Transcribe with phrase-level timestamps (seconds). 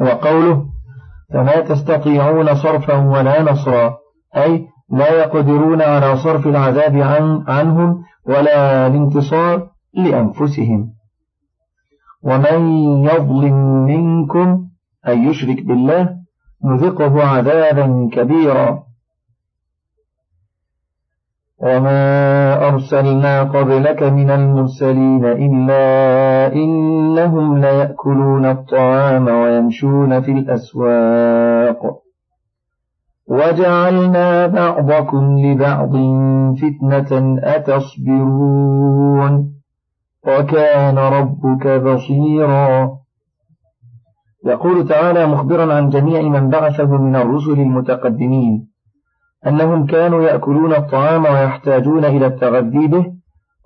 [0.00, 0.64] وقوله
[1.32, 3.96] فما تستطيعون صرفا ولا نصرا
[4.36, 10.90] أي لا يقدرون على صرف العذاب عن عنهم ولا الانتصار لأنفسهم.
[12.22, 12.68] ومن
[13.04, 14.64] يظلم منكم
[15.08, 16.08] أي يشرك بالله
[16.64, 18.89] نذقه عذابا كبيرا.
[21.60, 25.84] وما أرسلنا قبلك من المرسلين إلا
[26.54, 32.00] إنهم ليأكلون الطعام ويمشون في الأسواق
[33.28, 35.92] وجعلنا بعضكم لبعض
[36.56, 39.32] فتنة أتصبرون
[40.26, 42.90] وكان ربك بصيرا
[44.46, 48.69] يقول تعالى مخبرا عن جميع من بعثه من الرسل المتقدمين
[49.46, 53.06] أنهم كانوا يأكلون الطعام ويحتاجون إلى التغذي به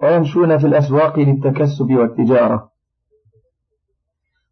[0.02, 2.69] ويمشون في الأسواق للتكسب والتجارة.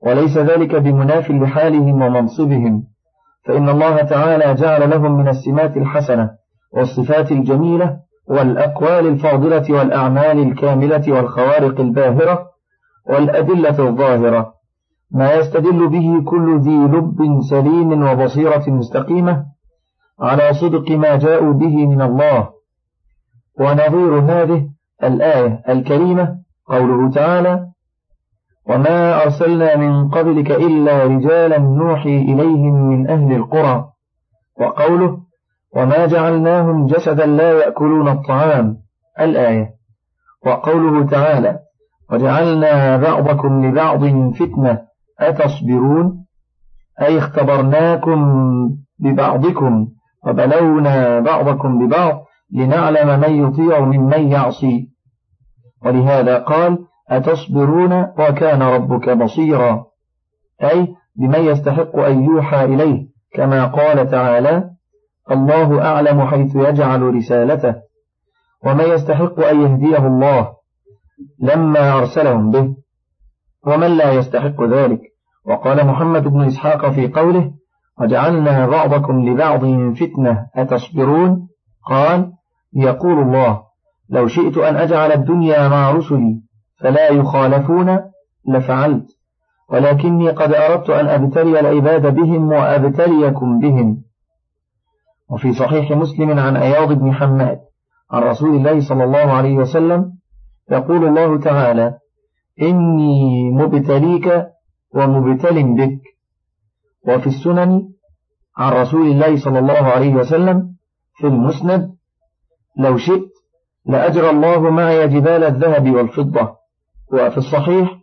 [0.07, 2.85] وليس ذلك بمناف لحالهم ومنصبهم
[3.45, 6.31] فإن الله تعالى جعل لهم من السمات الحسنة
[6.73, 7.97] والصفات الجميلة
[8.29, 12.47] والأقوال الفاضلة والأعمال الكاملة والخوارق الباهرة
[13.09, 14.55] والأدلة الظاهرة
[15.11, 19.52] ما يستدل به كل ذي لب سليم وبصيرة مستقيمة
[20.21, 22.49] على صدق ما جاءوا به من الله.
[23.61, 24.69] ونظير هذه
[25.05, 27.67] الآية الكريمة قوله تعالى
[28.69, 33.85] وما أرسلنا من قبلك إلا رجالا نوحي إليهم من أهل القرى.
[34.61, 35.19] وقوله
[35.77, 38.77] وما جعلناهم جسدا لا يأكلون الطعام.
[39.21, 39.71] الآية.
[40.47, 41.59] وقوله تعالى
[42.11, 44.79] وجعلنا بعضكم لبعض فتنة.
[45.21, 46.25] أتصبرون؟
[47.01, 48.21] أي اختبرناكم
[48.99, 49.89] ببعضكم؟
[50.27, 54.89] وبلونا بعضكم ببعض لنعلم من يطيع ممن يعصي.
[55.85, 56.79] ولهذا قال
[57.09, 59.85] أتصبرون وكان ربك بصيرا.
[60.63, 64.71] أي بمن يستحق أن يوحى إليه كما قال تعالى
[65.31, 67.75] الله أعلم حيث يجعل رسالته.
[68.67, 70.49] ومن يستحق أن يهديه الله
[71.41, 72.77] لما أرسلهم به.
[73.67, 75.01] ومن لا يستحق ذلك.
[75.45, 77.53] وقال محمد بن إسحاق في قوله
[78.01, 79.61] وجعلنا بعضكم لبعض
[79.95, 81.49] فتنة أتصبرون؟
[81.89, 82.33] قال
[82.75, 83.63] يقول الله
[84.11, 86.43] لو شئت أن أجعل الدنيا مع رسلي
[86.81, 87.99] فلا يخالفون
[88.49, 89.07] لفعلت.
[89.71, 94.03] ولكني قد أردت أن أبتلي العباد بهم وأبتليكم بهم.
[95.31, 97.59] وفي صحيح مسلم عن أياض بن حماد
[98.11, 100.13] عن رسول الله صلى الله عليه وسلم
[100.71, 101.95] يقول الله تعالى
[102.63, 104.47] إني مبتليك
[104.95, 106.12] ومبتل بك.
[107.09, 107.89] وفي السنن
[108.57, 110.69] عن رسول الله صلى الله عليه وسلم
[111.17, 111.91] في المسند
[112.79, 113.29] لو شئت
[113.87, 116.57] لأجرى الله معي جبال الذهب والفضة.
[117.13, 117.99] وفي الصحيح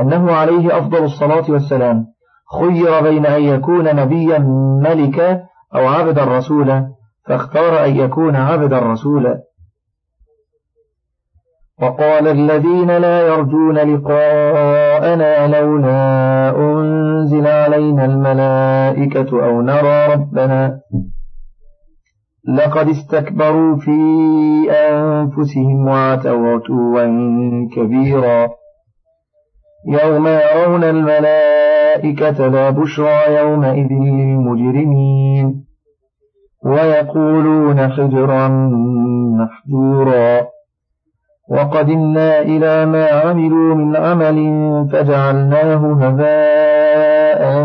[0.00, 2.06] أنه عليه أفضل الصلاة والسلام
[2.60, 4.38] خير بين أن يكون نبيا
[4.82, 5.42] ملكا
[5.74, 6.88] أو عبدا رسولا
[7.26, 9.38] فاختار أن يكون عبدا رسولا.
[11.82, 20.80] وقال الذين لا يرجون لقاءنا لولا أنزل علينا الملائكة أو نرى ربنا
[22.48, 23.90] لقد استكبروا في
[24.70, 27.04] أنفسهم وعتوا عتوا
[27.76, 28.48] كبيرا
[29.88, 35.64] يوم يرون الملائكة لا بشرى يومئذ للمجرمين
[36.64, 38.48] ويقولون حجرا
[39.38, 40.52] محجورا
[41.52, 44.38] وقدمنا إلى ما عملوا من عمل
[44.92, 47.64] فجعلناه هباء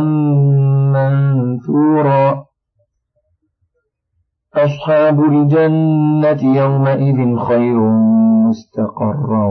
[0.95, 2.45] منثورا.
[4.55, 7.79] أصحاب الجنة يومئذ خير
[8.47, 9.45] مستقرا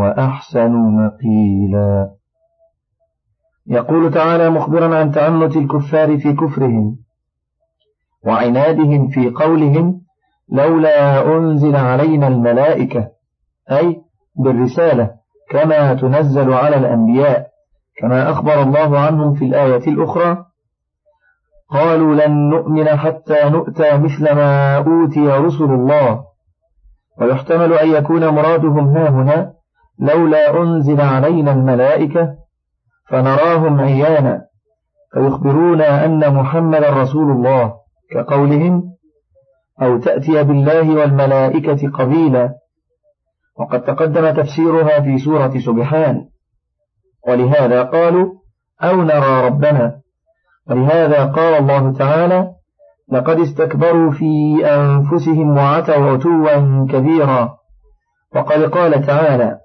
[0.00, 2.10] وأحسن مقيلا.
[3.66, 6.96] يقول تعالى مخبرا عن تعنت الكفار في كفرهم
[8.26, 10.00] وعنادهم في قولهم
[10.52, 13.17] لولا أنزل علينا الملائكة
[13.70, 14.02] أي
[14.36, 15.10] بالرسالة
[15.50, 17.48] كما تنزل على الأنبياء
[18.00, 20.44] كما أخبر الله عنهم في الآية الأخرى
[21.70, 26.24] قالوا لن نؤمن حتى نؤتى مثل ما أوتي رسل الله.
[27.20, 29.52] ويحتمل أن يكون مرادهم ها هنا
[29.98, 32.34] لولا أنزل علينا الملائكة
[33.08, 34.44] فنراهم عيانا
[35.12, 37.74] فيخبرون أن محمد رسول الله
[38.10, 38.82] كقولهم
[39.82, 42.54] أو تأتي بالله والملائكة قبيلا
[43.58, 46.28] وقد تقدم تفسيرها في سورة سبحان.
[47.28, 48.32] ولهذا قالوا
[48.82, 50.00] أو نرى ربنا.
[50.70, 52.50] ولهذا قال الله تعالى
[53.12, 57.54] لقد استكبروا في أنفسهم وعتوا عتوا كبيرا.
[58.34, 59.58] وقد قال تعالى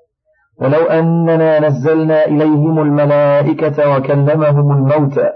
[0.61, 5.29] ولو أننا نزلنا إليهم الملائكة وكلمهم الموتى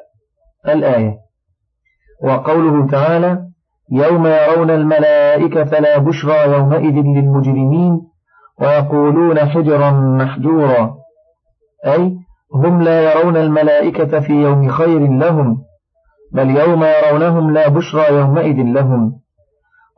[0.67, 1.13] الآية.
[2.23, 3.47] وقوله تعالى
[3.91, 8.01] يوم يرون الملائكة لا بشرى يومئذ للمجرمين
[8.61, 10.95] ويقولون حجرا محجورا.
[11.85, 12.17] أي
[12.53, 15.57] هم لا يرون الملائكة في يوم خير لهم
[16.33, 19.19] بل يوم يرونهم لا بشرى يومئذ لهم.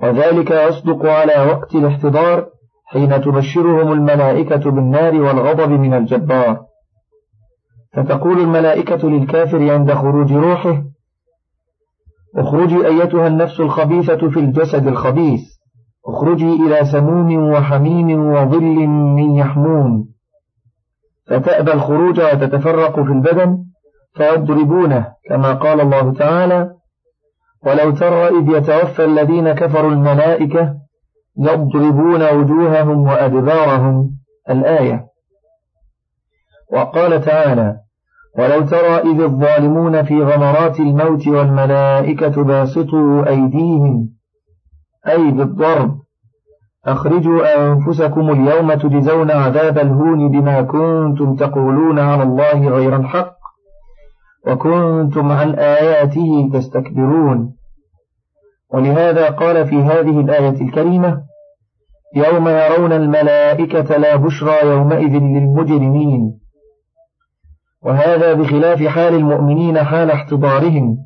[0.03, 2.45] وذلك يصدق على وقت الاحتضار
[2.85, 6.61] حين تبشرهم الملائكة بالنار والغضب من الجبار.
[7.93, 10.83] فتقول الملائكة للكافر عند خروج روحه
[12.37, 15.58] اخرجي أيتها النفس الخبيثة في الجسد الخبيث.
[16.05, 20.09] اخرجي إلى سموم وحميم وظل من يحموم.
[21.27, 23.57] فتأبى الخروج وتتفرق في البدن
[24.15, 26.71] فيضربونه كما قال الله تعالى
[27.65, 30.75] ولو ترى إذ يتوفى الذين كفروا الملائكة
[31.37, 34.11] يضربون وجوههم وأدبارهم
[34.49, 35.05] الآية.
[36.73, 37.77] وقال تعالى
[38.37, 44.09] ولو ترى إذ الظالمون في غمرات الموت والملائكة باسطوا أيديهم
[45.07, 45.99] أي بالضرب.
[46.85, 53.35] أخرجوا أنفسكم اليوم تجزون عذاب الهون بما كنتم تقولون على الله غير الحق
[54.47, 57.55] وكنتم عن آياته تستكبرون.
[58.73, 61.21] ولهذا قال في هذه الآية الكريمة
[62.15, 66.39] يوم يرون الملائكة لا بشرى يومئذ للمجرمين.
[67.81, 70.97] وهذا بخلاف حال المؤمنين حال احتضارهم.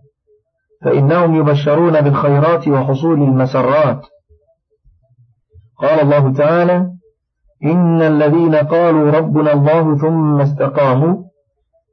[0.83, 4.05] فإنهم يبشرون بالخيرات وحصول المسرات.
[5.77, 6.89] قال الله تعالى
[7.65, 11.23] إن الذين قالوا ربنا الله ثم استقاموا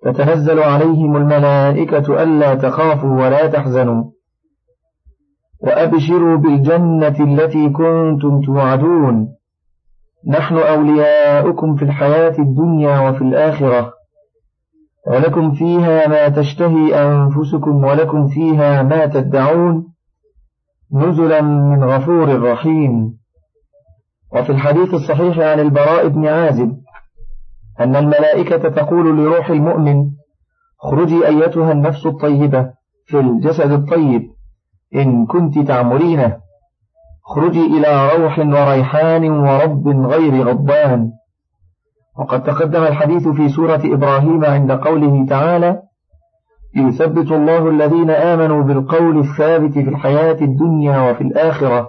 [0.05, 4.05] تتنزل عليهم الملائكة ألا تخافوا ولا تحزنوا.
[5.61, 9.29] وأبشروا بالجنة التي كنتم توعدون.
[10.29, 14.00] نحن أولياؤكم في الحياة الدنيا وفي الآخرة.
[15.07, 19.87] ولكم فيها ما تشتهي أنفسكم ولكم فيها ما تدعون
[20.93, 23.19] نزلا من غفور رحيم.
[24.33, 26.77] وفي الحديث الصحيح عن البراء بن عازب
[27.81, 30.11] أن الملائكة تقول لروح المؤمن
[30.85, 32.71] اخرجي أيتها النفس الطيبة
[33.07, 34.23] في الجسد الطيب
[34.95, 36.37] إن كنت تعمرينه
[37.27, 41.13] اخرجي إلى روح وريحان ورب غير غضبان.
[42.21, 45.83] وقد تقدم الحديث في سورة إبراهيم عند قوله تعالى
[46.77, 51.89] يثبت الله الذين آمنوا بالقول الثابت في الحياة الدنيا وفي الآخرة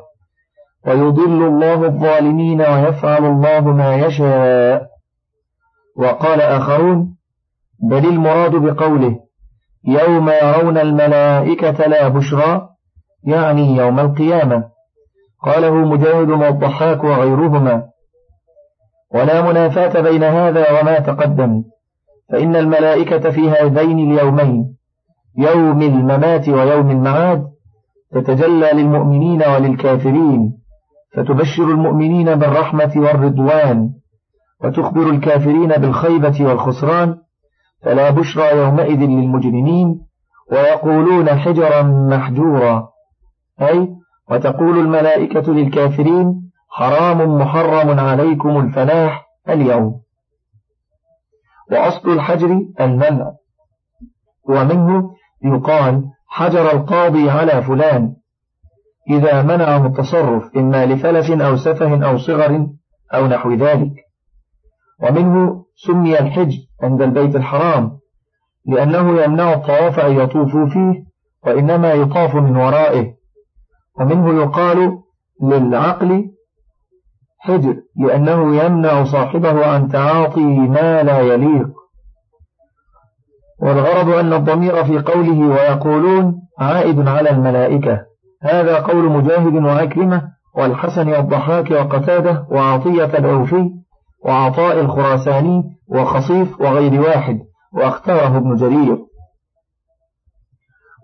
[0.87, 4.87] ويضل الله الظالمين ويفعل الله ما يشاء.
[5.97, 7.15] وقال آخرون
[7.89, 9.19] بل المراد بقوله
[9.85, 12.69] يوم يرون الملائكة لا بشرى
[13.23, 14.63] يعني يوم القيامة.
[15.43, 17.90] قاله مجاهد والضحاك وغيرهما.
[19.13, 21.63] ولا منافاة بين هذا وما تقدم.
[22.31, 24.75] فإن الملائكة في هذين اليومين
[25.37, 27.43] يوم الممات ويوم المعاد
[28.11, 30.53] تتجلى للمؤمنين وللكافرين
[31.13, 33.89] فتبشر المؤمنين بالرحمة والرضوان
[34.63, 37.15] وتخبر الكافرين بالخيبة والخسران
[37.83, 40.01] فلا بشرى يومئذ للمجرمين
[40.51, 42.89] ويقولون حجرا محجورا.
[43.61, 43.89] أي
[44.31, 50.01] وتقول الملائكة للكافرين حرام محرم عليكم الفلاح اليوم.
[51.71, 53.31] وأصل الحجر المنع.
[54.49, 55.11] ومنه
[55.43, 58.15] يقال حجر القاضي على فلان.
[59.09, 62.67] إذا منعه التصرف إما لفلس أو سفه أو صغر
[63.13, 63.93] أو نحو ذلك.
[65.03, 67.99] ومنه سمي الحج عند البيت الحرام
[68.65, 71.03] لأنه يمنع الطواف أن يطوفوا فيه
[71.45, 73.13] وإنما يطاف من ورائه.
[73.99, 74.99] ومنه يقال
[75.43, 76.31] للعقل
[77.41, 81.67] حجر لأنه يمنع صاحبه عن تعاطي ما لا يليق.
[83.61, 88.01] والغرض أن الضمير في قوله ويقولون عائد على الملائكة.
[88.41, 90.21] هذا قول مجاهد وعكرمة
[90.55, 93.69] والحسن والضحاك وقتادة وعطية الأوفي
[94.25, 97.39] وعطاء الخراساني وخصيف وغير واحد
[97.73, 98.97] واختاره ابن جرير.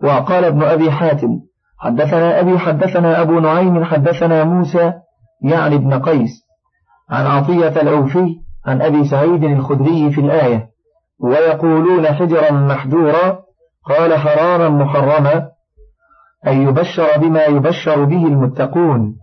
[0.03, 1.29] وقال ابن أبي حاتم
[1.79, 4.93] حدثنا أبي حدثنا أبو نعيم حدثنا موسى
[5.41, 6.47] يعني ابن قيس
[7.09, 10.69] عن عطية الأوفي عن أبي سعيد الخدري في الآية
[11.19, 13.39] ويقولون حجرا محجورا
[13.85, 15.49] قال حراما محرما
[16.47, 19.15] أن يبشر بما يبشر به المتقون.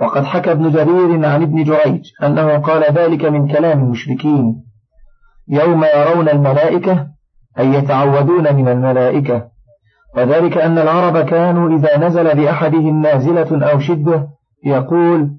[0.00, 4.64] وقد حكى ابن جرير عن ابن جريج أنه قال ذلك من كلام المشركين
[5.48, 7.06] يوم يرون الملائكة
[7.58, 9.48] أي يتعودون من الملائكة.
[10.16, 14.28] وذلك أن العرب كانوا إذا نزل بأحدهم نازلة أو شدة
[14.64, 15.30] يقول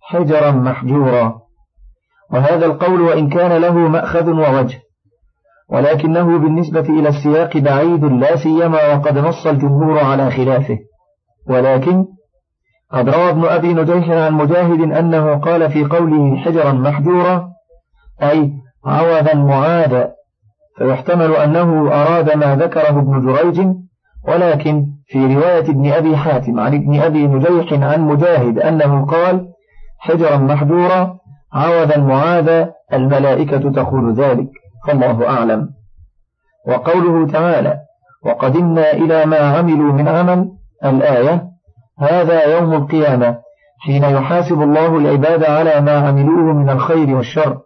[0.00, 1.34] حجرا محجورا.
[2.32, 4.80] وهذا القول وإن كان له مأخذ ووجه.
[5.68, 10.78] ولكنه بالنسبة إلى السياق بعيد لا سيما وقد نص الجمهور على خلافه.
[11.48, 12.04] ولكن
[12.92, 17.48] قد روى ابن أبي نجيح عن مجاهد أنه قال في قوله حجرا محجورا
[18.22, 18.52] أي
[18.86, 20.12] عوذا معادا
[20.78, 23.66] فيحتمل أنه أراد ما ذكره ابن جريج
[24.28, 29.48] ولكن في رواية ابن أبي حاتم عن ابن أبي نجيح عن مجاهد أنه قال
[29.98, 31.18] حجرا محجورا
[31.52, 34.48] عوذا معاذا الملائكة تقول ذلك
[34.86, 35.68] فالله أعلم.
[36.68, 37.78] وقوله تعالى
[38.26, 40.50] وقدمنا إلى ما عملوا من عمل
[40.84, 41.44] الآية
[41.98, 43.38] هذا يوم القيامة
[43.80, 47.58] حين يحاسب الله العباد على ما عملوه من الخير والشر.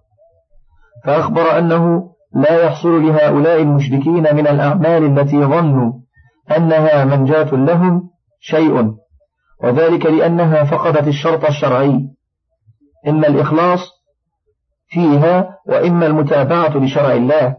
[1.04, 5.92] فأخبر أنه لا يحصل لهؤلاء المشركين من الأعمال التي ظنوا
[6.56, 8.94] أنها منجاة لهم شيء
[9.64, 12.00] وذلك لأنها فقدت الشرط الشرعي.
[13.08, 13.80] إما الإخلاص
[14.88, 17.56] فيها وإما المتابعة لشرع الله.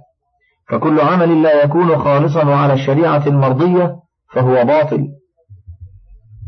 [0.70, 3.96] فكل عمل لا يكون خالصا على الشريعة المرضية
[4.34, 5.08] فهو باطل.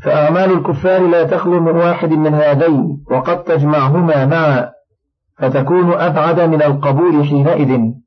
[0.03, 4.69] فأعمال الكفار لا تخلو من واحد من هذين وقد تجمعهما معا
[5.37, 8.00] فتكون أبعد من القبول حينئذ.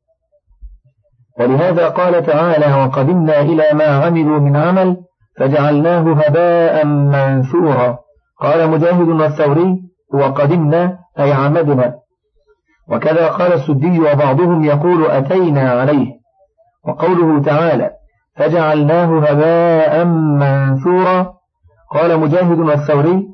[1.40, 4.96] ولهذا قال تعالى وقدمنا إلى ما عملوا من عمل
[5.38, 7.98] فجعلناه هباء منثورا.
[8.40, 9.82] قال مجاهد والثوري
[10.14, 11.94] وقدمنا أي عمدنا.
[12.88, 16.12] وكذا قال السدي وبعضهم يقول أتينا عليه.
[16.84, 17.90] وقوله تعالى
[18.36, 21.34] فجعلناه هباء منثورا.
[21.94, 23.28] قال مجاهد والثوري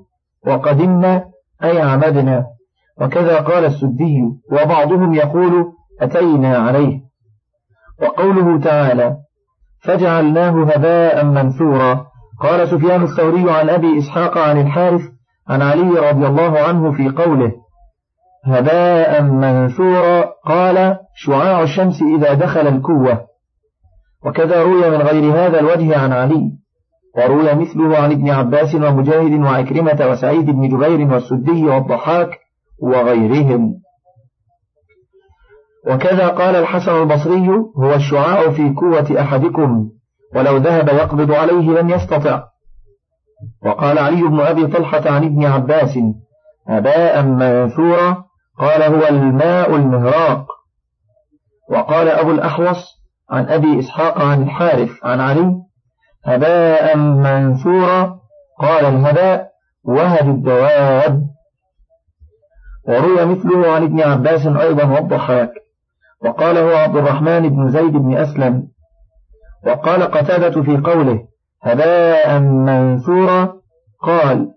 [0.47, 1.25] وقدمنا
[1.65, 2.47] أي عمدنا.
[3.01, 7.10] وكذا قال السدي وبعضهم يقول أتينا عليه.
[8.03, 9.17] وقوله تعالى
[9.83, 12.07] فجعلناه هباء منثورا.
[12.41, 15.03] قال سفيان الثوري عن أبي إسحاق عن الحارث
[15.49, 17.53] عن علي رضي الله عنه في قوله
[18.47, 20.25] هباء منثورا.
[20.47, 23.21] قال شعاع الشمس إذا دخل الكوة
[24.27, 26.53] وكذا روي من غير هذا الوجه عن علي.
[27.17, 32.39] وروي مثله عن ابن عباس ومجاهد وعكرمة وسعيد بن جبير والسدي والضحاك
[32.83, 33.75] وغيرهم.
[35.87, 39.91] وكذا قال الحسن البصري هو الشعاع في قوة أحدكم
[40.35, 42.43] ولو ذهب يقبض عليه لم يستطع.
[43.67, 45.99] وقال علي بن أبي طلحة عن ابن عباس
[46.69, 48.25] أباء منثورا
[48.59, 50.47] قال هو الماء المهراق.
[51.71, 55.55] وقال أبو الأحوص عن أبي إسحاق عن الحارث عن علي
[56.25, 58.21] هباء منثورا
[58.61, 59.51] قال الهباء
[59.85, 61.23] وهد الدواب.
[62.89, 65.51] وروي مثله عن ابن عباس أيضا والضحاك.
[66.25, 68.69] وقال هو عبد الرحمن بن زيد بن أسلم.
[69.67, 71.21] وقال قتادة في قوله
[71.63, 73.53] هباء منثورا.
[74.03, 74.49] قال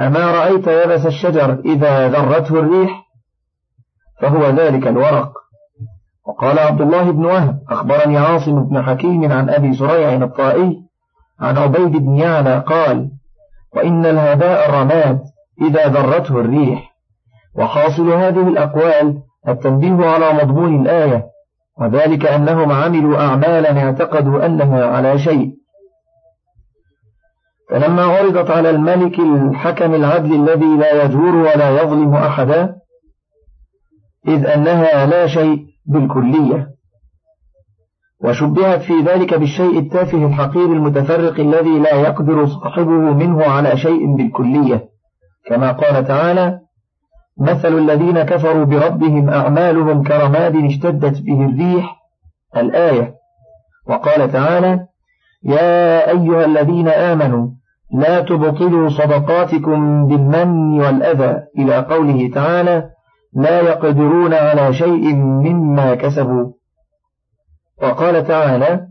[0.00, 3.06] أما رأيت يبس الشجر إذا ذرته الريح؟
[4.20, 5.32] فهو ذلك الورق.
[6.26, 10.76] وقال عبد الله بن وهب أخبرني عاصم بن حكيم عن أبي سريع الطائي
[11.40, 13.10] عن عبيد بن يعلى قال
[13.76, 15.20] وإن الهباء الرماد
[15.62, 16.90] إذا ذرته الريح.
[17.54, 21.26] وحاصل هذه الأقوال التنبيه على مضمون الآية
[21.80, 25.50] وذلك أنهم عملوا أعمالا اعتقدوا أنها على شيء.
[27.70, 32.74] فلما عرضت على الملك الحكم العدل الذي لا يجور ولا يظلم أحدا
[34.28, 36.70] إذ أنها لا شيء بالكلية.
[38.24, 44.84] وشبهت في ذلك بالشيء التافه الحقير المتفرق الذي لا يقدر صاحبه منه على شيء بالكلية
[45.46, 46.60] كما قال تعالى
[47.40, 51.96] مثل الذين كفروا بربهم أعمالهم كرماد اشتدت به الريح
[52.56, 53.14] الآية.
[53.88, 54.86] وقال تعالى
[55.44, 57.48] يا أيها الذين آمنوا
[57.92, 61.42] لا تبطلوا صدقاتكم بالمن والأذى.
[61.58, 62.90] إلى قوله تعالى
[63.34, 66.52] لا يقدرون على شيء مما كسبوا.
[67.82, 68.86] وقال تعالى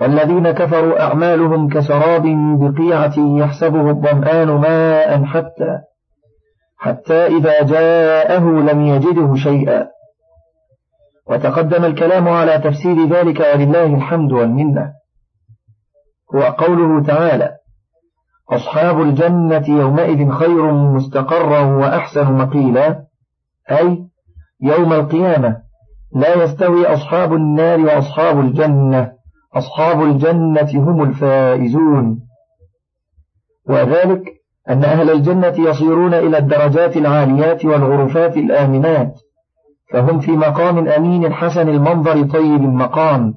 [0.00, 2.22] والذين كفروا أعمالهم كسراب
[2.60, 5.78] بقيعة يحسبه الظمآن ماء حتى
[6.76, 9.88] حتى إذا جاءه لم يجده شيئا.
[11.26, 14.92] وتقدم الكلام على تفسير ذلك ولله الحمد والمنة.
[16.34, 17.56] هو قوله تعالى
[18.50, 23.06] أصحاب الجنة يومئذ خير مستقرا وأحسن مقيلا.
[23.70, 24.06] أي
[24.60, 25.56] يوم القيامة
[26.12, 29.12] لا يستوي أصحاب النار وأصحاب الجنة.
[29.54, 32.20] أصحاب الجنة هم الفائزون.
[33.68, 34.35] وذلك
[34.70, 39.20] أن أهل الجنة يصيرون إلى الدرجات العاليات والغرفات الآمنات
[39.92, 43.34] فهم في مقام أمين حسن المنظر طيب المقام.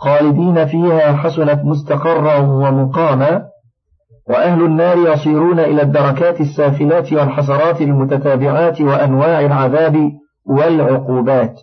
[0.00, 3.44] خالدين فيها حسنت مستقرا ومقاما
[4.28, 10.12] وأهل النار يصيرون إلى الدركات السافلات والحسرات المتتابعات وأنواع العذاب
[10.46, 11.60] والعقوبات.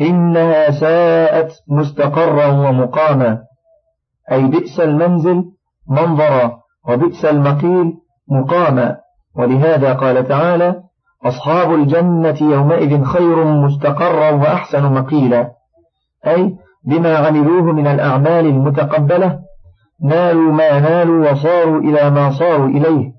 [0.00, 3.38] إنها ساءت مستقرا ومقاما
[4.32, 5.44] أي بئس المنزل
[5.90, 7.92] منظرا وبئس المقيل
[8.30, 8.96] مقاما
[9.36, 10.82] ولهذا قال تعالى
[11.24, 15.50] أصحاب الجنة يومئذ خير مستقرا وأحسن مقيلا.
[16.26, 16.54] أي
[16.86, 19.38] بما عملوه من الأعمال المتقبلة
[20.02, 23.12] نالوا ما نالوا وصاروا إلى ما صاروا إليه.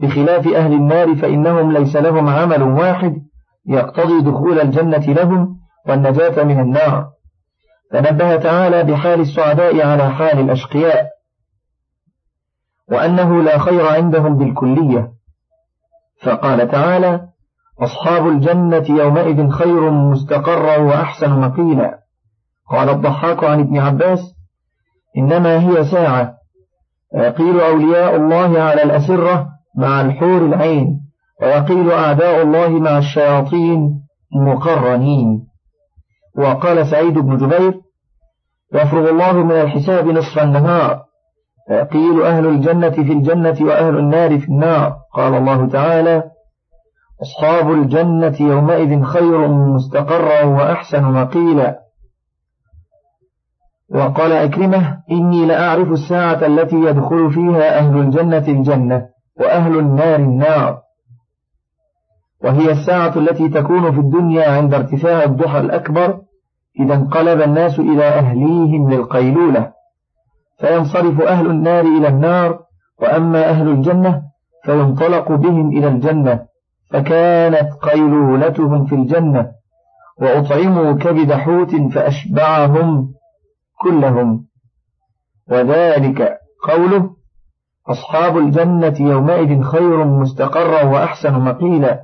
[0.00, 3.14] بخلاف أهل النار فإنهم ليس لهم عمل واحد
[3.66, 5.56] يقتضي دخول الجنة لهم
[5.88, 7.06] والنجاة من النار.
[7.92, 11.19] فنبه تعالى بحال السعداء على حال الأشقياء.
[12.90, 15.12] وأنه لا خير عندهم بالكلية.
[16.22, 17.20] فقال تعالى
[17.82, 21.98] أصحاب الجنة يومئذ خير مستقرا وأحسن مقيلا.
[22.70, 24.20] قال الضحاك عن ابن عباس
[25.18, 26.34] إنما هي ساعة.
[27.14, 31.00] ويقيل أولياء الله على الأسرة مع الحور العين
[31.42, 34.00] ويقيل أعداء الله مع الشياطين
[34.46, 35.46] مقرنين.
[36.38, 37.80] وقال سعيد بن جبير
[38.74, 41.09] يفرغ الله من الحساب نصف النهار.
[41.70, 44.96] فيقيل أهل الجنة في الجنة وأهل النار في النار.
[45.14, 46.22] قال الله تعالى
[47.22, 51.78] أصحاب الجنة يومئذ خير مستقرا وأحسن مقيلا.
[53.90, 59.06] وقال أكرمة إني لأعرف الساعة التي يدخل فيها أهل الجنة الجنة
[59.40, 60.78] وأهل النار النار.
[62.44, 66.20] وهي الساعة التي تكون في الدنيا عند ارتفاع الضحى الأكبر
[66.80, 69.79] إذا انقلب الناس إلى أهليهم للقيلولة.
[70.60, 72.60] فينصرف أهل النار إلى النار
[73.02, 74.22] وأما أهل الجنة
[74.64, 76.46] فينطلق بهم إلى الجنة
[76.90, 79.50] فكانت قيلولتهم في الجنة
[80.20, 83.08] وأطعموا كبد حوت فأشبعهم
[83.80, 84.46] كلهم.
[85.50, 86.38] وذلك
[86.68, 87.10] قوله
[87.88, 92.00] أصحاب الجنة يومئذ خير مستقرا وأحسن مقيلا.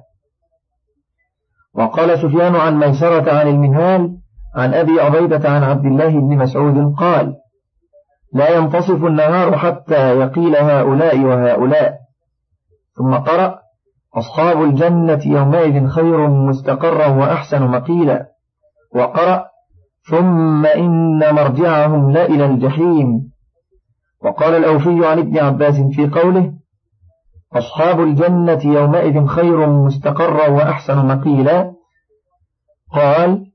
[1.75, 4.17] وقال سفيان عن ميسرة عن المنهال
[4.55, 7.35] عن أبي عبيدة عن عبد الله بن مسعود قال
[8.33, 11.99] لا ينتصف النهار حتى يقيل هؤلاء وهؤلاء.
[12.97, 13.59] ثم قرأ
[14.15, 18.27] أصحاب الجنة يومئذ خير مستقرا وأحسن مقيلا.
[18.95, 19.45] وقرأ
[20.11, 23.31] ثم إن مرجعهم لا إلى الجحيم.
[24.25, 26.53] وقال الأوفي عن ابن عباس في قوله
[27.53, 31.73] أصحاب الجنة يومئذ خير مستقرا وأحسن مقيلا.
[32.95, 33.47] قال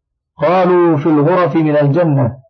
[0.41, 2.41] قالوا في الغرف من الجنة.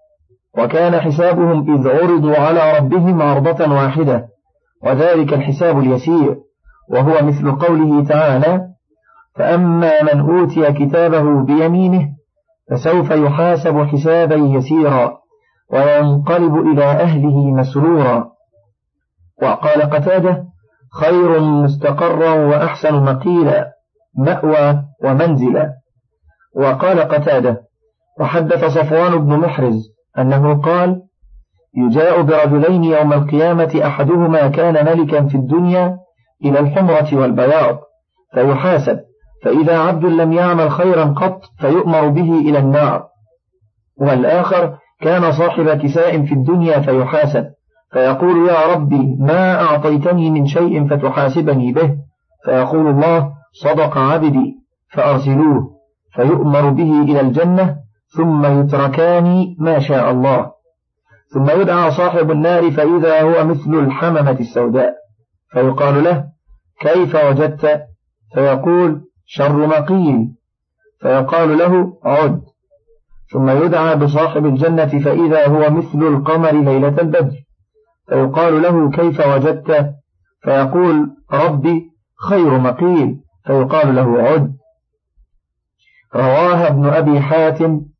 [0.57, 4.27] وكان حسابهم إذ عرضوا على ربهم عرضة واحدة
[4.83, 6.37] وذلك الحساب اليسير
[6.89, 8.67] وهو مثل قوله تعالى
[9.35, 12.09] فأما من أوتي كتابه بيمينه
[12.71, 15.17] فسوف يحاسب حسابا يسيرا
[15.73, 18.31] وينقلب إلى أهله مسرورا.
[19.41, 20.43] وقال قتادة
[21.01, 23.71] خير مستقرا وأحسن مقيلا
[24.17, 25.73] مأوى ومنزلا.
[26.55, 27.61] وقال قتادة
[28.19, 31.02] وحدث صفوان بن محرز أنه قال
[31.78, 35.97] يجاء برجلين يوم القيامة أحدهما كان ملكا في الدنيا
[36.45, 37.80] إلى الحمرة والبياض
[38.34, 39.00] فيحاسب
[39.43, 43.04] فإذا عبد لم يعمل خيرا قط فيؤمر به إلى النار.
[43.97, 47.45] والآخر كان صاحب كساء في الدنيا فيحاسب
[47.91, 51.95] فيقول يا ربي ما أعطيتني من شيء فتحاسبني به؟
[52.45, 54.56] فيقول الله صدق عبدي
[54.93, 55.71] فأرسلوه.
[56.15, 57.78] فيؤمر به إلى الجنة
[58.17, 60.52] ثم يتركان ما شاء الله.
[61.34, 64.95] ثم يدعى صاحب النار فإذا هو مثل الحممة السوداء.
[65.52, 66.26] فيقال له
[66.80, 67.82] كيف وجدت؟
[68.34, 70.36] فيقول شر مقيل
[71.02, 72.41] فيقال له عد.
[73.32, 77.36] ثم يدعى بصاحب الجنة فإذا هو مثل القمر ليلة البدر.
[78.10, 79.95] فيقال له كيف وجدت؟
[80.43, 81.91] فيقول ربي
[82.30, 84.56] خير مقيل فيقال له عد.
[86.15, 87.90] رواها ابن أبي حاتم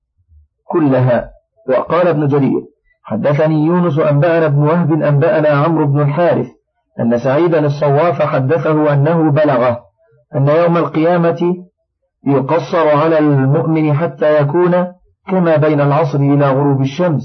[0.72, 1.30] كلها.
[1.70, 2.62] وقال ابن جرير
[3.04, 6.48] حدثني يونس أنبأنا ابن وهب أنبأنا عمرو بن الحارث
[7.00, 9.80] أن سعيدا الصواف حدثه أنه بلغه
[10.36, 11.40] أن يوم القيامة
[12.28, 14.88] يقصر على المؤمن حتى يكون
[15.28, 17.24] كما بين العصر إلى غروب الشمس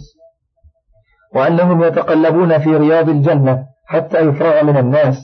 [1.34, 5.16] وأنهم يتقلبون في رياض الجنة حتى يفرغ من الناس.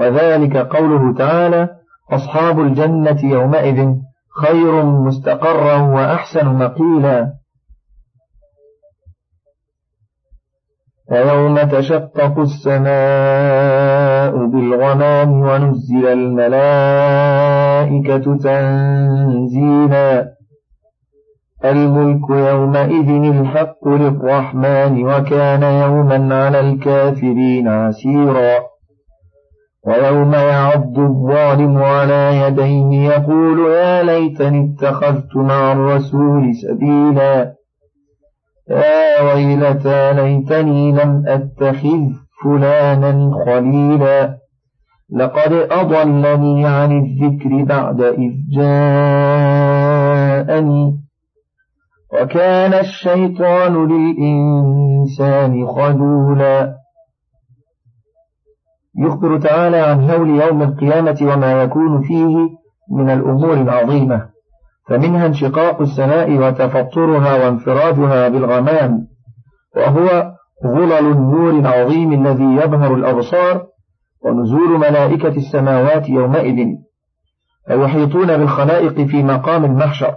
[0.00, 1.68] وذلك قوله تعالى
[2.12, 3.94] أصحاب الجنة يومئذ
[4.42, 7.35] خير مستقرا وأحسن مقيلا.
[11.10, 12.86] ويوم تشقق السماء
[14.46, 16.56] بالغمام ونزل الملائكة
[18.36, 20.28] تنزيلا.
[21.64, 28.54] الملك يومئذ الحق للرحمن وكان يوما على الكافرين عسيرا.
[29.86, 37.55] ويوم يعض الظالم على يديه يقول يا ليتني اتخذت مع الرسول سبيلا.
[38.70, 42.12] يا ويلتى ليتني لم أتخذ
[42.44, 44.38] فلانا خليلا.
[45.10, 49.46] لقد أضلني عن الذكر بعد إذ جاءني.
[52.12, 56.76] وكان الشيطان للإنسان خذولا.
[58.98, 62.36] يخبر تعالى عن هول يوم القيامة وما يكون فيه
[62.90, 64.35] من الأمور العظيمة.
[64.88, 69.06] فمنها انشقاق السماء وتفطرها وانفرادها بالغمام
[69.76, 70.32] وهو
[70.66, 73.66] غلل النور العظيم الذي يظهر الأبصار
[74.24, 76.66] ونزول ملائكة السماوات يومئذ.
[77.66, 80.14] فيحيطون بالخلائق في مقام المحشر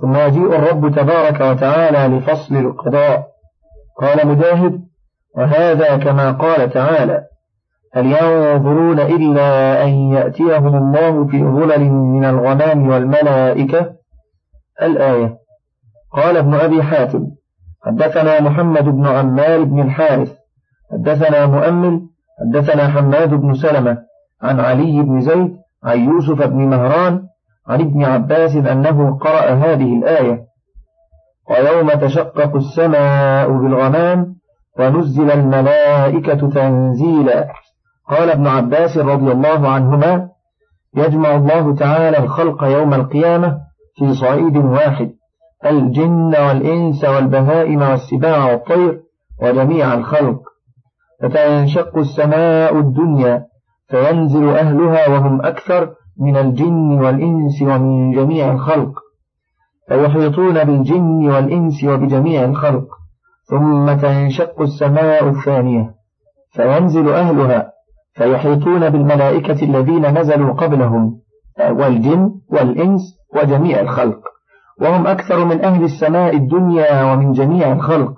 [0.00, 3.26] ثم يجيء الرب تبارك وتعالى لفصل القضاء.
[4.00, 4.80] قال مجاهد
[5.36, 7.22] وهذا كما قال تعالى
[7.94, 13.92] هل ينظرون إلا أن يأتيهم الله في ظلل من الغمام والملائكة؟
[14.82, 15.38] الآية
[16.12, 17.26] قال ابن أبي حاتم
[17.86, 20.32] حدثنا محمد بن عمار بن الحارث
[20.92, 22.00] حدثنا مؤمل
[22.40, 23.98] حدثنا حماد بن سلمة
[24.42, 27.22] عن علي بن زيد عن يوسف بن مهران
[27.68, 30.44] عن ابن عباس أنه قرأ هذه الآية
[31.50, 34.36] ويوم تشقق السماء بالغمام
[34.78, 37.48] ونزل الملائكة تنزيلا.
[38.08, 40.28] قال ابن عباس رضي الله عنهما
[40.96, 43.58] يجمع الله تعالى الخلق يوم القيامة
[43.96, 45.10] في صعيد واحد
[45.66, 49.00] الجن والإنس والبهائم والسباع والطير
[49.42, 50.42] وجميع الخلق.
[51.22, 53.46] فتنشق السماء الدنيا
[53.88, 58.92] فينزل أهلها وهم أكثر من الجن والإنس ومن جميع الخلق.
[59.88, 62.86] فيحيطون بالجن والإنس وبجميع الخلق.
[63.44, 65.94] ثم تنشق السماء الثانية
[66.50, 67.71] فينزل أهلها
[68.14, 71.20] فيحيطون بالملائكة الذين نزلوا قبلهم
[71.70, 73.00] والجن والإنس
[73.36, 74.20] وجميع الخلق.
[74.80, 78.14] وهم أكثر من أهل السماء الدنيا ومن جميع الخلق.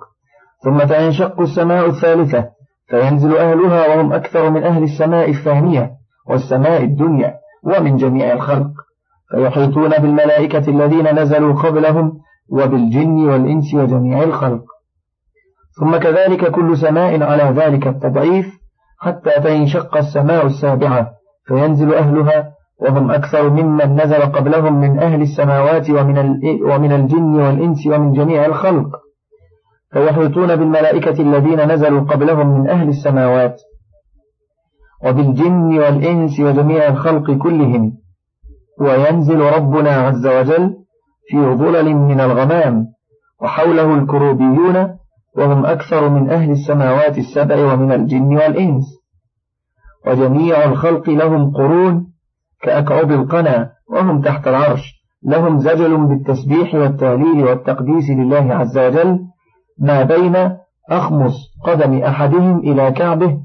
[0.63, 2.49] ثم تنشق السماء الثالثة
[2.87, 5.91] فينزل أهلها وهم أكثر من أهل السماء الثانية
[6.27, 8.71] والسماء الدنيا ومن جميع الخلق.
[9.31, 12.13] فيحيطون بالملائكة الذين نزلوا قبلهم
[12.49, 14.63] وبالجن والإنس وجميع الخلق.
[15.79, 18.64] ثم كذلك كل سماء على ذلك التضعيف
[18.97, 21.11] حتى تنشق السماء السابعة
[21.45, 26.17] فينزل أهلها وهم أكثر ممن نزل قبلهم من أهل السماوات ومن,
[26.63, 28.87] ومن الجن والإنس ومن جميع الخلق.
[29.91, 33.61] فيحيطون بالملائكة الذين نزلوا قبلهم من أهل السماوات
[35.05, 37.93] وبالجن والإنس وجميع الخلق كلهم.
[38.79, 40.75] وينزل ربنا عز وجل
[41.27, 42.85] في ظلل من الغمام
[43.41, 44.97] وحوله الكروبيون
[45.37, 48.85] وهم أكثر من أهل السماوات السبع ومن الجن والإنس.
[50.07, 52.07] وجميع الخلق لهم قرون
[52.61, 55.05] كأكعب القنا وهم تحت العرش.
[55.23, 59.19] لهم زجل بالتسبيح والتهليل والتقديس لله عز وجل.
[59.79, 60.57] ما بين
[60.89, 61.33] أخمص
[61.65, 63.37] قدم أحدهم إلى كعبه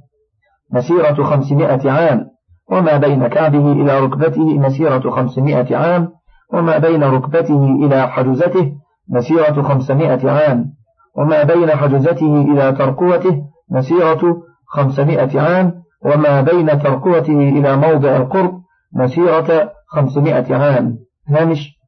[0.73, 2.27] مسيرة خمسمائة عام.
[2.71, 6.09] وما بين كعبه إلى ركبته مسيرة خمسمائة عام.
[6.53, 8.73] وما بين ركبته إلى حجزته
[9.09, 10.80] مسيرة خمسمائة عام.
[11.21, 18.61] وما بين حجزته إلى ترقوته مسيرة خمسمائة عام وما بين ترقوته إلى موضع القرب
[18.93, 20.99] مسيرة خمسمائة عام.
[21.29, 21.79] هامش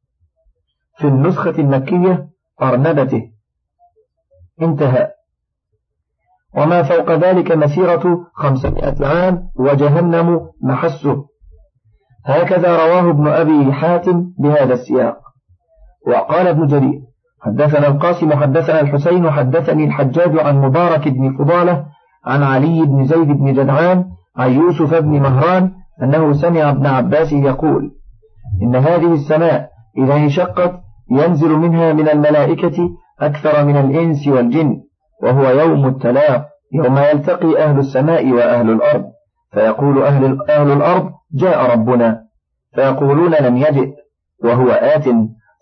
[0.99, 2.29] في النسخة المكية
[2.63, 3.23] أرنبته
[4.63, 5.11] انتهى.
[6.57, 11.27] وما فوق ذلك مسيرة خمسمائة عام وجهنم محسه.
[12.25, 15.19] هكذا رواه ابن أبي حاتم بهذا السياق.
[16.07, 17.12] وقال ابن جرير
[17.43, 21.85] حدثنا القاسم حدثنا الحسين حدثني الحجاج عن مبارك بن فضالة
[22.27, 24.05] عن علي بن زيد بن جدعان
[24.37, 25.71] عن يوسف بن مهران
[26.03, 27.91] أنه سمع ابن عباس يقول
[28.63, 30.73] إن هذه السماء إذا انشقت
[31.11, 34.81] ينزل منها من الملائكة أكثر من الإنس والجن
[35.23, 39.05] وهو يوم التلاق يوم يلتقي أهل السماء وأهل الأرض
[39.53, 42.23] فيقول أهل, أهل الأرض جاء ربنا
[42.75, 43.93] فيقولون لم يجئ
[44.45, 45.05] وهو آت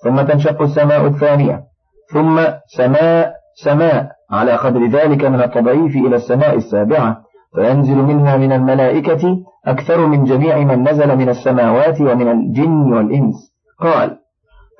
[0.05, 1.70] ثم تنشق السماء الثانية.
[2.13, 2.41] ثم
[2.77, 3.33] سماء
[3.65, 4.09] سماء.
[4.31, 7.17] على قدر ذلك من التضعيف إلى السماء السابعة.
[7.55, 13.35] فينزل منها من الملائكة أكثر من جميع من نزل من السماوات ومن الجن والإنس.
[13.81, 14.17] قال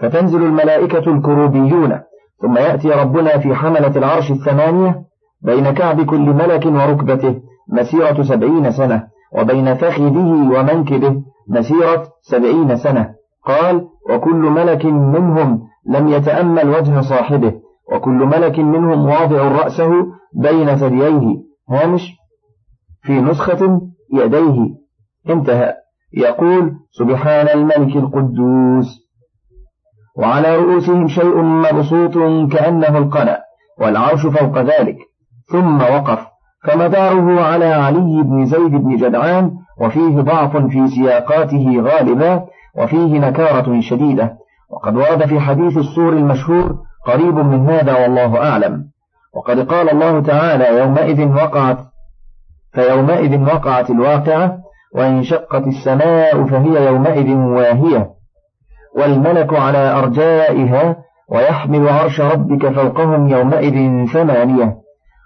[0.01, 2.01] فتنزل الملائكة الكروبيون.
[2.43, 5.03] ثم يأتي ربنا في حملة العرش الثمانية
[5.43, 7.35] بين كعب كل ملك وركبته
[7.69, 13.11] مسيرة سبعين سنة وبين فخذه ومنكبه مسيرة سبعين سنة.
[13.45, 17.53] قال وكل ملك منهم لم يتأمل وجه صاحبه
[17.93, 19.91] وكل ملك منهم واضع رأسه
[20.35, 21.37] بين ثدييه.
[21.71, 22.17] هامش
[23.03, 23.81] في نسخة
[24.13, 24.67] يديه.
[25.31, 25.75] انتهى.
[26.13, 29.11] يقول سبحان الملك القدوس.
[30.17, 32.15] وعلى رؤوسهم شيء مبسوط
[32.53, 33.41] كأنه القلع
[33.81, 34.97] والعرش فوق ذلك.
[35.53, 36.27] ثم وقف.
[36.65, 42.45] فمداره على علي بن زيد بن جدعان وفيه ضعف في سياقاته غالبا
[42.79, 44.40] وفيه نكارة شديدة.
[44.71, 48.85] وقد ورد في حديث السور المشهور قريب من هذا والله أعلم.
[49.35, 51.79] وقد قال الله تعالى يومئذ وقعت
[52.73, 54.59] فيومئذ وقعت الواقعة
[54.95, 58.11] وإن شقت السماء فهي يومئذ واهية.
[58.97, 60.97] والملك على أرجائها
[61.29, 64.77] ويحمل عرش ربك فوقهم يومئذ ثمانية.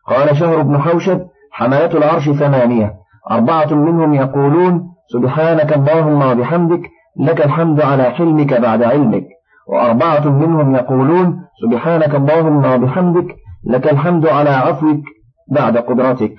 [0.07, 1.21] قال شهر بن حوشب
[1.53, 2.95] حملة العرش ثمانية.
[3.31, 6.81] أربعة منهم يقولون سبحانك اللهم وبحمدك
[7.21, 9.34] لك الحمد على حلمك بعد علمك.
[9.69, 15.01] وأربعة منهم يقولون سبحانك اللهم وبحمدك لك الحمد على عفوك
[15.49, 16.35] بعد قدرتك.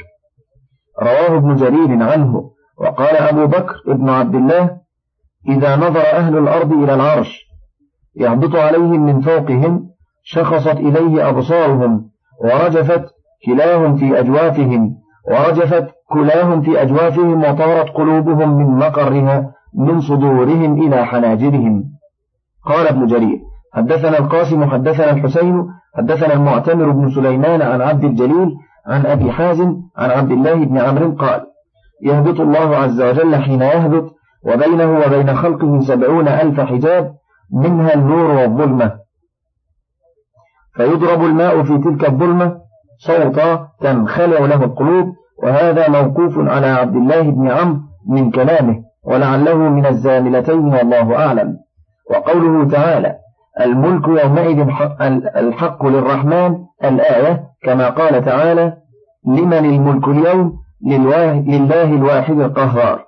[1.02, 4.78] رواه ابن جرير عنه وقال أبو بكر ابن عبد الله
[5.50, 7.46] إذا نظر أهل الأرض إلى العرش
[8.16, 9.90] يهبط عليهم من فوقهم
[10.24, 12.10] شخصت إليه أبصارهم
[12.44, 13.06] ورجفت
[13.46, 14.96] كلاهم في أجوافهم
[15.32, 21.84] ورجفت كلاهم في أجوافهم وطارت قلوبهم من مقرها من صدورهم إلى حناجرهم.
[22.66, 23.40] قال ابن جرير
[23.74, 28.56] حدثنا القاسم حدثنا الحسين حدثنا المعتمر بن سليمان عن عبد الجليل
[28.88, 31.42] عن أبي حازم عن عبد الله بن عمرو قال
[32.04, 37.14] يهبط الله عز وجل حين يهبط وبينه وبين خلقه سبعون ألف حجاب
[37.54, 38.92] منها النور والظلمة.
[40.76, 42.58] فيضرب الماء في تلك الظلمة
[42.98, 49.86] صوتا تنخلع له القلوب وهذا موقوف على عبد الله بن عمرو من كلامه ولعله من
[49.86, 51.65] الزاملتين والله أعلم.
[52.12, 53.16] وقوله تعالى
[53.62, 54.68] الملك يومئذ
[55.38, 58.74] الحق للرحمن الآية كما قال تعالى
[59.28, 60.54] لمن الملك اليوم؟
[61.48, 63.06] لله الواحد القهار.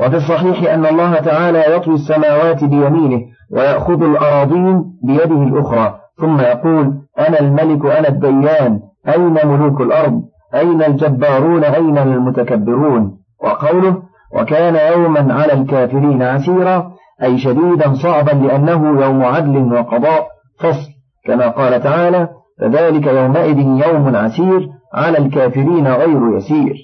[0.00, 3.20] وفي الصحيح أن الله تعالى يطوي السماوات بيمينه
[3.52, 10.22] ويأخذ الأراضين بيده الأخرى ثم يقول أنا الملك أنا الديان أين ملوك الأرض؟
[10.54, 14.02] أين الجبارون؟ أين المتكبرون؟ وقوله
[14.34, 16.92] وكان يوما على الكافرين عسيرا
[17.22, 20.26] أي شديدا صعبا لأنه يوم عدل وقضاء
[20.60, 20.90] فصل.
[21.24, 22.28] كما قال تعالى
[22.60, 26.76] فذلك يومئذ يوم عسير على الكافرين غير يسير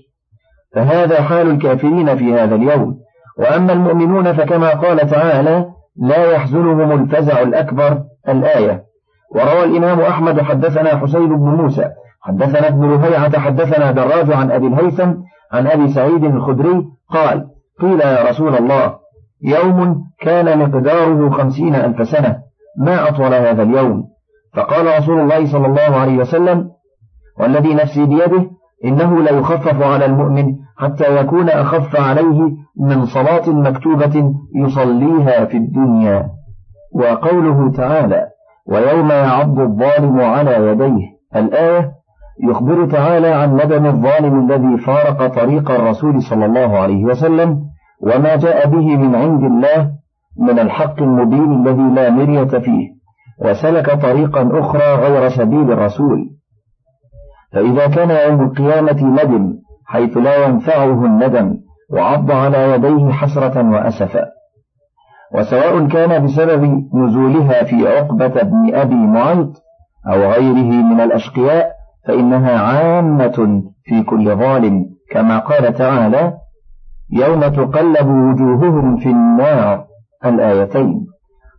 [0.74, 2.96] فهذا حال الكافرين في هذا اليوم.
[3.38, 8.82] وأما المؤمنون فكما قال تعالى لا يحزنهم الفزع الأكبر الآية
[9.34, 11.88] وروى الإمام أحمد حدثنا حسين بن موسى
[12.20, 15.12] حدثنا ابن رهيعة حدثنا دراج عن أبي الهيثم
[15.52, 17.46] عن أبي سعيد الخدري قال
[17.80, 18.94] قيل يا رسول الله
[19.42, 22.36] يوم كان مقداره خمسين ألف سنة.
[22.78, 24.04] ما أطول هذا اليوم؟
[24.54, 26.70] فقال رسول الله صلى الله عليه وسلم
[27.40, 28.50] والذي نفسي بيده
[28.84, 36.28] إنه ليخفف على المؤمن حتى يكون أخف عليه من صلاة مكتوبة يصليها في الدنيا.
[36.94, 38.26] وقوله تعالى
[38.68, 41.06] ويوم يعض الظالم على يديه.
[41.36, 41.92] الآية
[42.48, 47.60] يخبر تعالى عن ندم الظالم الذي فارق طريق الرسول صلى الله عليه وسلم
[48.02, 49.90] وما جاء به من عند الله
[50.38, 52.88] من الحق المبين الذي لا مرية فيه
[53.44, 56.30] وسلك طريقا أخرى غير سبيل الرسول.
[57.52, 59.54] فإذا كان يوم القيامة ندم
[59.86, 61.56] حيث لا ينفعه الندم
[61.92, 64.24] وعض على يديه حسرة وأسفا.
[65.34, 69.62] وسواء كان بسبب نزولها في عقبة بن أبي معيط
[70.12, 71.70] أو غيره من الأشقياء
[72.06, 76.32] فإنها عامة في كل ظالم كما قال تعالى
[77.10, 79.84] يوم تقلب وجوههم في النار
[80.24, 81.06] الآيتين.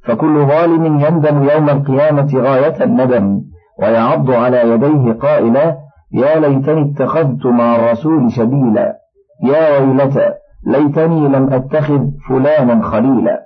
[0.03, 3.41] فكل ظالم يندم يوم القيامة غاية الندم
[3.79, 5.77] ويعض على يديه قائلا
[6.12, 8.97] يا ليتني اتخذت مع الرسول سبيلا.
[9.43, 10.33] يا ويلتى
[10.65, 13.41] ليتني لم أتخذ فلانا خليلا.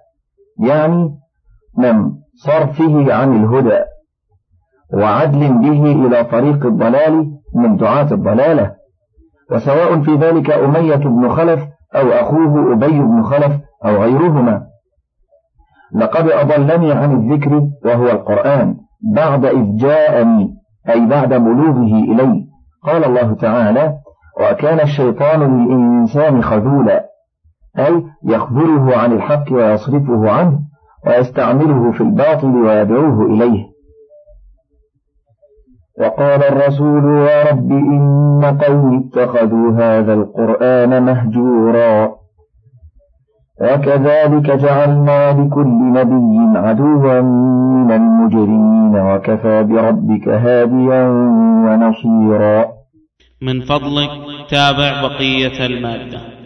[0.60, 1.10] يعني
[1.78, 3.80] من صرفه عن الهدى
[4.94, 8.72] وعدل به إلى طريق الضلال من دعاة الضلالة.
[9.52, 11.62] وسواء في ذلك أمية بن خلف
[11.96, 13.54] أو أخوه أبي بن خلف
[13.86, 14.64] أو غيرهما.
[15.96, 18.76] لقد أضلني عن الذكر وهو القرآن
[19.16, 20.50] بعد إذ جاءني
[20.90, 22.46] أي بعد بلوغه إلي.
[22.84, 23.94] قال الله تعالى
[24.42, 27.06] وكان الشيطان للإنسان خذولا
[27.80, 30.60] أي يخبره عن الحق ويصرفه عنه
[31.08, 33.71] ويستعمله في الباطل ويدعوه إليه.
[36.00, 42.12] وقال الرسول يا رب إن قوم اتخذوا هذا القرآن مهجورا.
[43.62, 51.04] وكذلك جعلنا لكل نبي عدوا من المجرمين وكفى بربك هاديا
[51.66, 52.66] ونصيرا.
[53.42, 54.10] من فضلك
[54.50, 56.41] تابع بقية المادة.